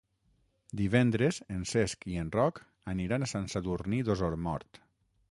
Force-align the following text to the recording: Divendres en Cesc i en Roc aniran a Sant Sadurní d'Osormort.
Divendres 0.79 1.37
en 1.55 1.59
Cesc 1.71 2.07
i 2.13 2.17
en 2.21 2.31
Roc 2.35 2.61
aniran 2.93 3.25
a 3.25 3.27
Sant 3.33 3.45
Sadurní 3.55 4.01
d'Osormort. 4.09 4.81